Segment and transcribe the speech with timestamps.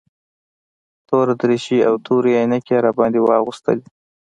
[1.07, 3.85] توره دريشي او تورې عينکې يې راباندې واغوستلې.